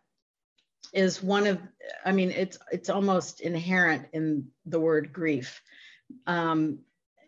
[0.94, 1.58] is one of
[2.04, 5.60] i mean it's it's almost inherent in the word grief
[6.26, 6.78] um,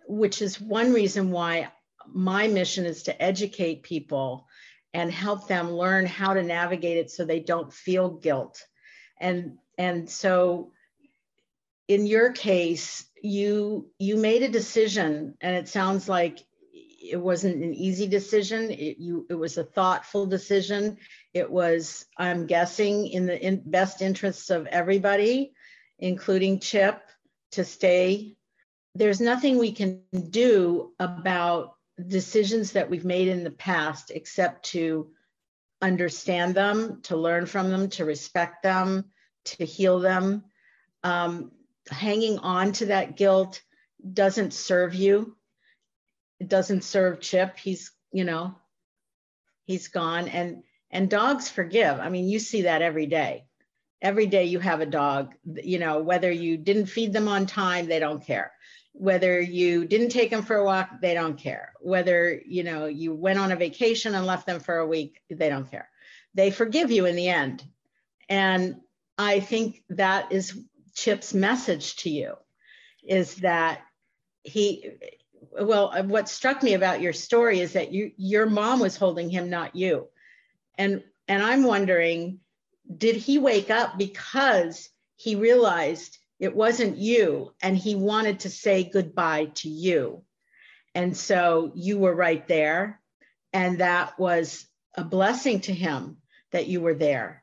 [0.06, 1.68] which is one reason why
[2.12, 4.46] my mission is to educate people
[4.94, 8.64] and help them learn how to navigate it so they don't feel guilt.
[9.20, 10.72] And and so
[11.88, 16.38] in your case you you made a decision and it sounds like
[16.72, 18.70] it wasn't an easy decision.
[18.70, 20.98] It, you it was a thoughtful decision
[21.36, 25.52] it was i'm guessing in the in best interests of everybody
[25.98, 27.02] including chip
[27.52, 28.36] to stay.
[28.94, 31.74] There's nothing we can do about
[32.08, 35.10] decisions that we've made in the past except to
[35.80, 39.06] understand them to learn from them to respect them
[39.44, 40.44] to heal them.
[41.02, 41.52] Um,
[41.90, 43.62] hanging on to that guilt
[44.12, 45.36] doesn't serve you.
[46.40, 47.56] It doesn't serve chip.
[47.58, 48.54] He's you know
[49.64, 50.28] he's gone.
[50.28, 51.98] And and dogs forgive.
[51.98, 53.44] I mean you see that every day.
[54.02, 57.86] Every day you have a dog you know whether you didn't feed them on time
[57.86, 58.52] they don't care.
[58.92, 61.72] Whether you didn't take them for a walk they don't care.
[61.80, 65.48] Whether you know you went on a vacation and left them for a week they
[65.48, 65.88] don't care.
[66.34, 67.64] They forgive you in the end.
[68.28, 68.80] And
[69.18, 70.58] i think that is
[70.94, 72.34] chip's message to you
[73.06, 73.80] is that
[74.42, 74.90] he
[75.60, 79.50] well what struck me about your story is that you your mom was holding him
[79.50, 80.08] not you
[80.78, 82.40] and and i'm wondering
[82.94, 88.84] did he wake up because he realized it wasn't you and he wanted to say
[88.84, 90.22] goodbye to you?
[90.94, 93.00] And so you were right there.
[93.52, 96.18] And that was a blessing to him
[96.52, 97.42] that you were there.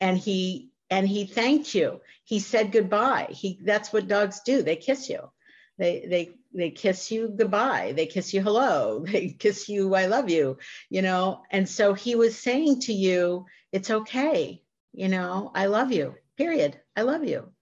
[0.00, 2.00] And he and he thanked you.
[2.24, 3.28] He said goodbye.
[3.30, 4.62] He that's what dogs do.
[4.62, 5.30] They kiss you.
[5.78, 10.30] They they they kiss you goodbye they kiss you hello they kiss you i love
[10.30, 10.58] you
[10.90, 15.92] you know and so he was saying to you it's okay you know i love
[15.92, 17.52] you period i love you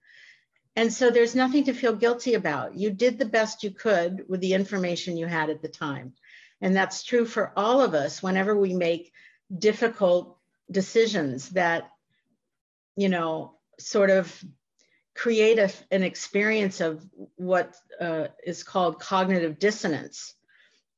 [0.75, 2.75] and so there's nothing to feel guilty about.
[2.75, 6.13] You did the best you could with the information you had at the time.
[6.61, 9.13] And that's true for all of us whenever we make
[9.57, 10.37] difficult
[10.69, 11.89] decisions that,
[12.97, 14.43] you know, sort of
[15.15, 17.03] create a, an experience of
[17.35, 20.33] what uh, is called cognitive dissonance.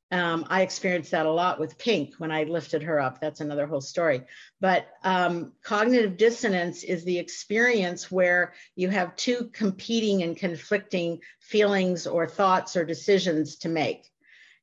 [0.09, 3.19] Um, I experienced that a lot with Pink when I lifted her up.
[3.19, 4.21] That's another whole story.
[4.59, 12.07] But um, cognitive dissonance is the experience where you have two competing and conflicting feelings
[12.07, 14.09] or thoughts or decisions to make.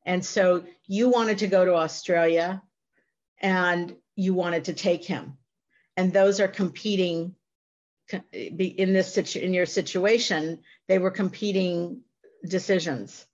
[0.07, 2.63] And so you wanted to go to Australia
[3.39, 5.37] and you wanted to take him.
[5.97, 7.35] And those are competing
[8.33, 12.03] in this situ- in your situation, they were competing
[12.47, 13.27] decisions.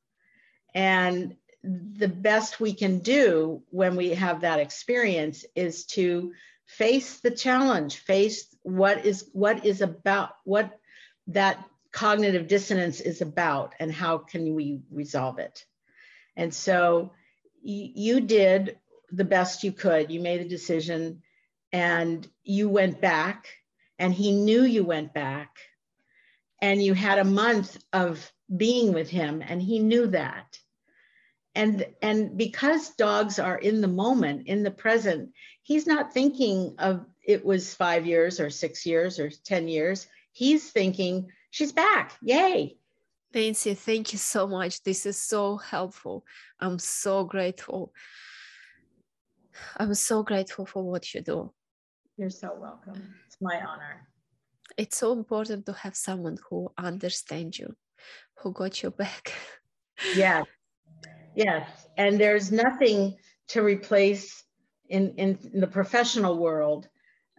[0.74, 6.32] And the best we can do when we have that experience is to
[6.66, 10.78] face the challenge face what is what is about what
[11.26, 15.64] that cognitive dissonance is about and how can we resolve it
[16.36, 17.10] and so
[17.64, 18.78] y- you did
[19.10, 21.20] the best you could you made a decision
[21.72, 23.48] and you went back
[24.00, 25.58] and he knew you went back
[26.62, 30.58] and you had a month of being with him and he knew that.
[31.54, 35.32] And and because dogs are in the moment in the present
[35.62, 40.06] he's not thinking of it was five years or six years or 10 years.
[40.32, 42.16] He's thinking she's back.
[42.22, 42.76] Yay.
[43.34, 44.82] Nancy thank you so much.
[44.82, 46.24] This is so helpful.
[46.58, 47.92] I'm so grateful.
[49.76, 51.52] I'm so grateful for what you do.
[52.16, 54.06] You're so welcome my honor.
[54.76, 57.74] It's so important to have someone who understands you
[58.38, 59.32] who got your back.
[60.16, 60.44] Yeah
[61.34, 63.16] Yes, and there's nothing
[63.48, 64.44] to replace
[64.88, 66.88] in, in, in the professional world.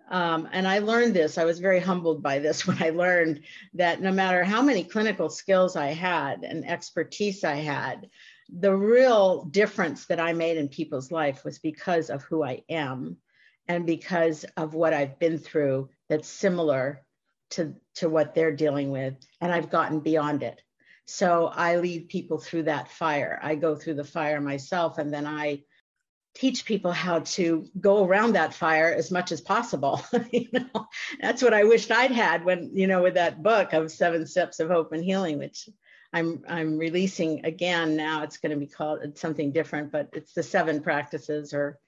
[0.10, 3.42] Um, and I learned this, I was very humbled by this when I learned
[3.74, 8.10] that no matter how many clinical skills I had and expertise I had,
[8.50, 13.18] the real difference that I made in people's life was because of who I am
[13.72, 17.02] and because of what I've been through that's similar
[17.52, 19.16] to, to what they're dealing with.
[19.40, 20.62] And I've gotten beyond it.
[21.06, 23.40] So I lead people through that fire.
[23.42, 25.64] I go through the fire myself, and then I
[26.36, 30.02] teach people how to go around that fire as much as possible.
[30.32, 30.88] you know,
[31.22, 34.60] that's what I wished I'd had when, you know, with that book of Seven Steps
[34.60, 35.70] of Hope and Healing, which
[36.14, 38.24] I'm I'm releasing again now.
[38.24, 41.80] It's going to be called something different, but it's the seven practices or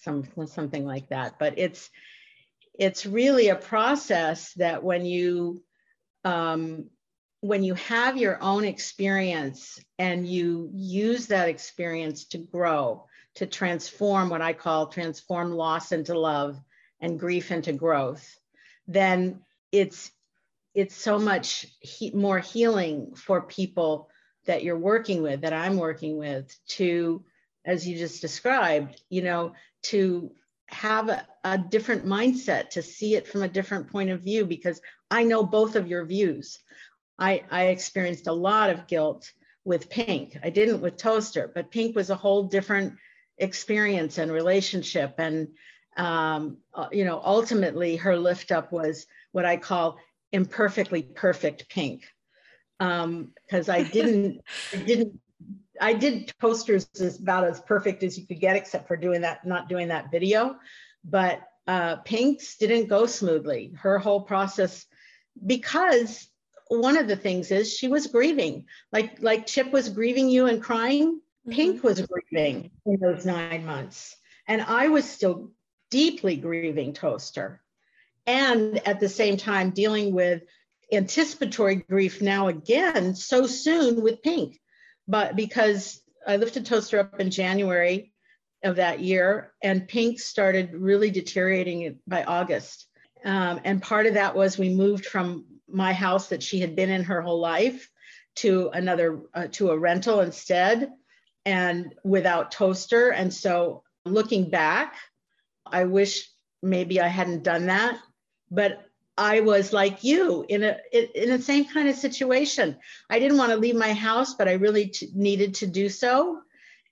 [0.00, 1.38] some something like that.
[1.38, 1.90] But it's
[2.78, 5.62] it's really a process that when you
[6.24, 6.86] um,
[7.40, 14.28] when you have your own experience and you use that experience to grow to transform
[14.28, 16.60] what I call transform loss into love
[17.00, 18.38] and grief into growth,
[18.86, 19.40] then
[19.72, 20.10] it's
[20.74, 24.08] it's so much he, more healing for people
[24.46, 27.24] that you're working with that I'm working with to
[27.64, 29.52] as you just described, you know,
[29.82, 30.30] to
[30.68, 34.80] have a, a, different mindset, to see it from a different point of view, because
[35.10, 36.60] I know both of your views.
[37.18, 39.30] I, I experienced a lot of guilt
[39.64, 40.38] with Pink.
[40.42, 42.94] I didn't with Toaster, but Pink was a whole different
[43.38, 45.14] experience and relationship.
[45.18, 45.48] And,
[45.96, 49.98] um, uh, you know, ultimately her lift up was what I call
[50.32, 52.04] imperfectly perfect Pink.
[52.78, 54.40] Because um, I didn't,
[54.72, 55.20] I didn't
[55.80, 59.46] I did Toaster's as about as perfect as you could get, except for doing that,
[59.46, 60.56] not doing that video.
[61.04, 63.72] But uh, Pink's didn't go smoothly.
[63.78, 64.86] Her whole process,
[65.44, 66.28] because
[66.68, 70.62] one of the things is she was grieving, like like Chip was grieving you and
[70.62, 71.20] crying.
[71.46, 71.52] Mm-hmm.
[71.52, 74.16] Pink was grieving in those nine months,
[74.46, 75.50] and I was still
[75.90, 77.62] deeply grieving Toaster,
[78.26, 80.42] and at the same time dealing with
[80.92, 84.60] anticipatory grief now again so soon with Pink
[85.08, 88.12] but because I lifted Toaster up in January
[88.62, 92.86] of that year, and Pink started really deteriorating by August.
[93.24, 96.90] Um, and part of that was we moved from my house that she had been
[96.90, 97.88] in her whole life
[98.36, 100.90] to another uh, to a rental instead,
[101.44, 103.10] and without Toaster.
[103.10, 104.94] And so, looking back,
[105.66, 106.30] I wish
[106.62, 107.98] maybe I hadn't done that,
[108.50, 112.76] but I was like you in a in the same kind of situation.
[113.08, 116.40] I didn't want to leave my house, but I really t- needed to do so,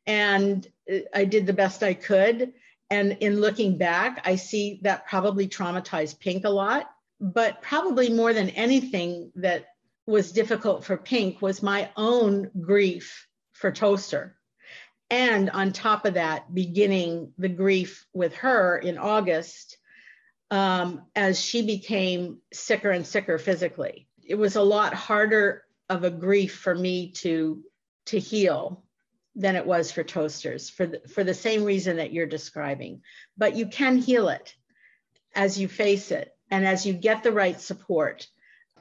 [0.07, 2.53] and uh, I did the best I could.
[2.91, 6.91] And in looking back, I see that probably traumatized Pink a lot,
[7.21, 9.67] but probably more than anything that
[10.07, 14.37] was difficult for Pink was my own grief for Toaster.
[15.11, 19.78] And on top of that, beginning the grief with her in August
[20.51, 24.07] um, as she became sicker and sicker physically.
[24.25, 27.63] It was a lot harder of a grief for me to
[28.07, 28.83] to heal
[29.35, 33.03] than it was for Toaster's for the, for the same reason that you're describing.
[33.37, 34.55] But you can heal it
[35.35, 38.27] as you face it and as you get the right support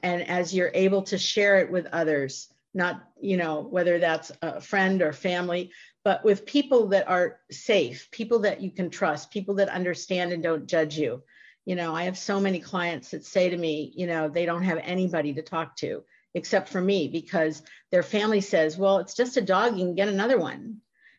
[0.02, 4.62] and as you're able to share it with others not you know whether that's a
[4.62, 5.72] friend or family
[6.04, 10.44] but with people that are safe people that you can trust people that understand and
[10.44, 11.22] don't judge you
[11.68, 14.64] you know i have so many clients that say to me you know they don't
[14.64, 16.04] have anybody to talk to
[16.34, 17.62] except for me because
[17.92, 20.78] their family says well it's just a dog you can get another one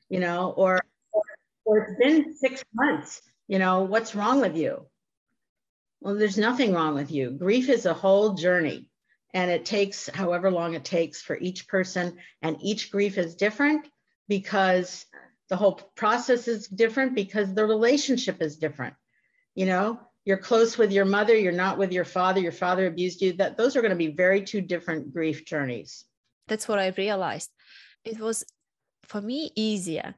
[0.08, 0.80] you know or
[1.12, 1.22] or,
[1.64, 4.86] or it's been six months you know what's wrong with you?
[6.00, 7.30] Well there's nothing wrong with you.
[7.30, 8.90] Grief is a whole journey
[9.34, 13.88] and it takes however long it takes for each person and each grief is different
[14.28, 15.06] because
[15.48, 18.94] the whole process is different because the relationship is different
[19.54, 23.22] you know you're close with your mother, you're not with your father, your father abused
[23.22, 26.04] you, that those are going to be very two different grief journeys.
[26.48, 27.48] That's what I realized.
[28.04, 28.44] It was
[29.04, 30.14] for me easier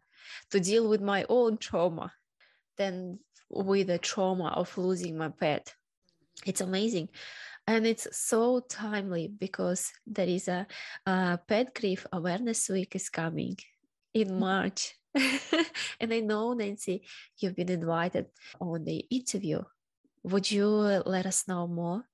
[0.50, 2.12] to deal with my own trauma
[2.76, 5.72] than with the trauma of losing my pet.
[6.44, 7.10] It's amazing.
[7.68, 10.66] And it's so timely because there is a,
[11.06, 13.58] a pet grief awareness week is coming
[14.12, 14.40] in mm-hmm.
[14.40, 14.96] March.
[16.00, 17.02] and I know, Nancy,
[17.38, 18.26] you've been invited
[18.60, 19.62] on the interview
[20.22, 22.04] would you let us know more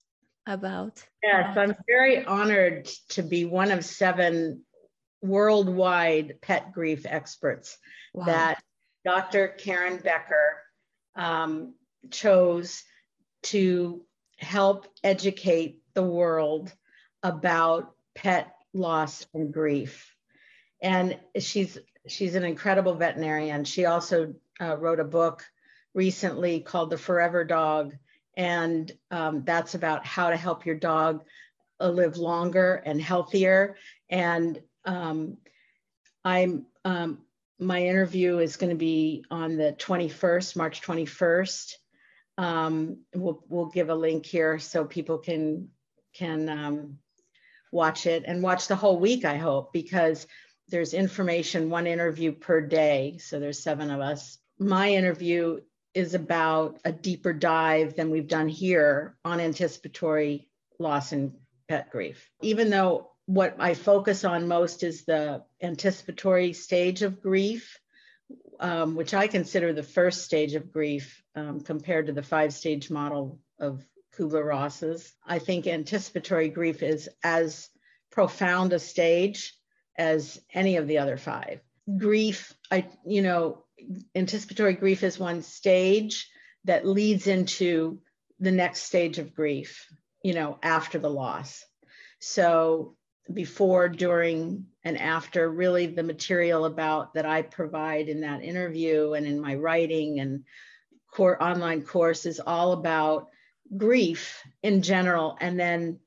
[0.47, 1.03] about?
[1.23, 4.63] Yes, I'm very honored to be one of seven
[5.23, 7.79] worldwide pet grief experts
[8.15, 8.27] wow.
[8.27, 8.63] that
[9.05, 9.49] Dr.
[9.49, 10.63] Karen Becker
[11.15, 11.75] um,
[12.11, 12.85] chose
[13.45, 14.03] to
[14.39, 16.73] help educate the world
[17.23, 20.15] about pet loss and grief.
[20.83, 23.65] And she's she's an incredible veterinarian.
[23.65, 25.45] She also uh, wrote a book
[25.97, 27.97] recently called The Forever Dog.
[28.37, 31.25] And um, that's about how to help your dog
[31.81, 33.77] uh, live longer and healthier.
[34.11, 35.39] And um,
[36.23, 37.23] I'm, um,
[37.59, 41.73] my interview is going to be on the 21st, March 21st.
[42.37, 45.71] Um, we'll, we'll give a link here so people can,
[46.13, 46.99] can um,
[47.73, 50.27] watch it and watch the whole week, I hope, because
[50.69, 53.17] there's information, one interview per day.
[53.19, 54.37] So there's seven of us.
[54.59, 55.61] My interview
[55.97, 60.47] is about a deeper dive than we've done here on anticipatory
[60.79, 61.33] loss and
[61.69, 62.31] pet grief.
[62.43, 67.81] Even though what I focus on most is the anticipatory stage of grief,
[68.61, 72.91] um, which I consider the first stage of grief um, compared to the five stage
[72.91, 73.83] model of
[74.17, 75.15] Kubler Ross's.
[75.27, 77.71] I think anticipatory grief is as
[78.11, 79.55] profound a stage
[79.97, 81.61] as any of the other five.
[81.97, 83.66] Grief, I, you know,
[84.15, 86.29] anticipatory grief is one stage
[86.65, 88.01] that leads into
[88.41, 89.87] the next stage of grief,
[90.23, 91.65] you know, after the loss.
[92.19, 92.97] So
[93.33, 99.27] before, during, and after, really the material about that I provide in that interview and
[99.27, 100.45] in my writing and
[101.13, 103.29] core online course is all about
[103.77, 105.99] grief in general and then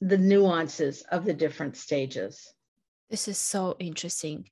[0.00, 2.52] the nuances of the different stages.
[3.10, 4.50] This is so interesting.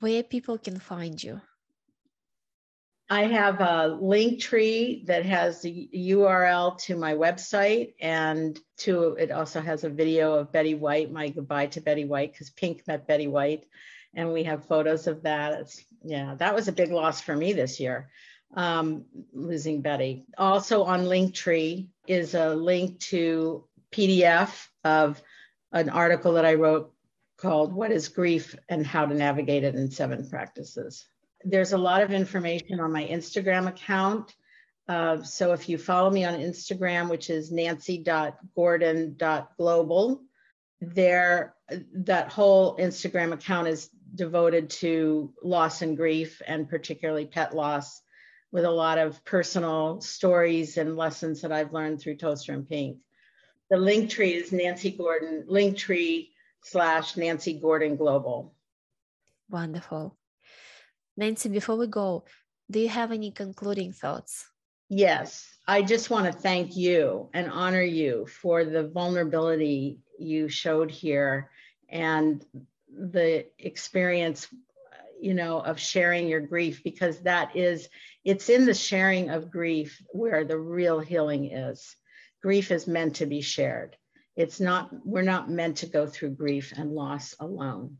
[0.00, 1.40] Where people can find you?
[3.10, 9.30] I have a link tree that has the URL to my website and to it
[9.30, 13.06] also has a video of Betty White, my goodbye to Betty White, because Pink met
[13.06, 13.66] Betty White.
[14.14, 15.52] And we have photos of that.
[15.60, 18.08] It's, yeah, that was a big loss for me this year,
[18.54, 20.24] um, losing Betty.
[20.38, 25.22] Also on Linktree is a link to PDF of
[25.72, 26.92] an article that I wrote
[27.36, 31.04] called What is Grief and How to Navigate It in Seven Practices.
[31.44, 34.34] There's a lot of information on my Instagram account.
[34.88, 40.22] Uh, so if you follow me on Instagram, which is nancy.gordon.global,
[40.80, 41.54] there
[41.94, 48.02] that whole Instagram account is devoted to loss and grief and particularly pet loss
[48.52, 52.98] with a lot of personal stories and lessons that I've learned through Toaster and Pink
[53.70, 56.32] the link tree is Nancy Gordon, link tree
[56.62, 58.54] slash Nancy Gordon Global.
[59.50, 60.16] Wonderful.
[61.16, 62.24] Nancy, before we go,
[62.70, 64.46] do you have any concluding thoughts?
[64.88, 70.90] Yes, I just want to thank you and honor you for the vulnerability you showed
[70.90, 71.50] here
[71.88, 72.44] and
[72.88, 74.48] the experience
[75.20, 77.88] you know of sharing your grief because that is
[78.24, 81.96] it's in the sharing of grief where the real healing is
[82.44, 83.96] grief is meant to be shared.
[84.36, 87.96] It's not, we're not meant to go through grief and loss alone.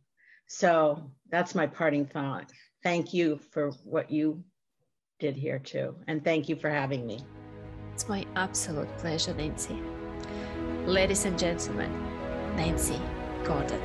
[0.49, 2.53] So that's my parting thought.
[2.85, 4.45] Thank you for what you
[5.19, 5.97] did here too.
[6.07, 7.21] And thank you for having me.
[7.95, 9.79] It's my absolute pleasure, Nancy.
[10.85, 11.91] Ladies and gentlemen,
[12.57, 13.01] Nancy
[13.43, 13.81] Gordon.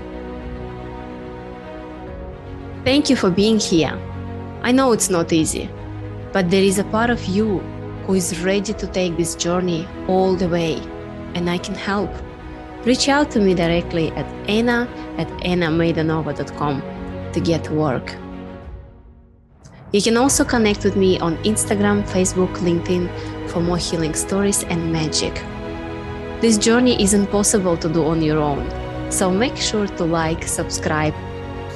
[2.84, 3.97] Thank you for being here.
[4.64, 5.70] I know it's not easy,
[6.34, 7.60] but there is a part of you
[8.06, 10.76] who is ready to take this journey all the way,
[11.36, 12.12] and I can help.
[12.84, 16.82] Reach out to me directly at anna at annamaidanova.com
[17.32, 18.18] to get work.
[19.92, 23.10] You can also connect with me on Instagram, Facebook, LinkedIn
[23.50, 25.34] for more healing stories and magic.
[26.42, 28.70] This journey isn't possible to do on your own,
[29.12, 31.16] so make sure to like, subscribe,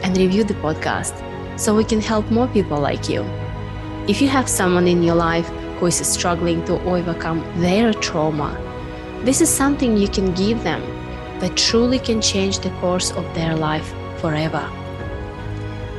[0.03, 1.17] and review the podcast
[1.59, 3.23] so we can help more people like you.
[4.07, 5.49] If you have someone in your life
[5.79, 8.55] who is struggling to overcome their trauma.
[9.23, 10.81] This is something you can give them
[11.39, 14.69] that truly can change the course of their life forever.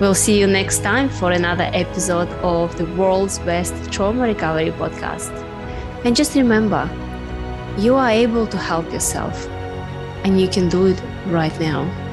[0.00, 5.32] We'll see you next time for another episode of the world's best trauma recovery podcast.
[6.04, 6.90] And just remember,
[7.78, 9.48] you are able to help yourself,
[10.24, 12.03] and you can do it right now.